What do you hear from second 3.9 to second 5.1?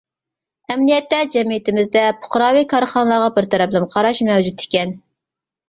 قاراش مەۋجۇت ئىكەن.